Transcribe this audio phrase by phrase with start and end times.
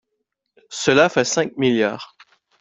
[0.69, 2.15] Cela fait cinq milliards